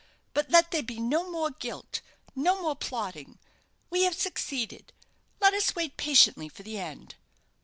[0.33, 2.01] But let there be no more guilt
[2.35, 3.37] no more plotting.
[3.91, 4.93] We have succeeded.
[5.39, 7.13] Let us wait patiently for the end."